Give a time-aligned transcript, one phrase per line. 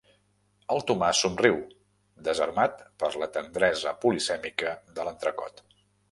[0.75, 1.57] El Tomàs somriu,
[2.27, 5.63] desarmat per la tendresa polisèmica de l'entrecot.